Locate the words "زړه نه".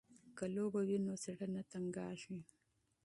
1.23-1.61